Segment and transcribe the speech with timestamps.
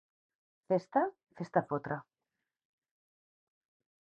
[0.71, 1.03] Festa?,
[1.41, 2.01] fes-te fotre.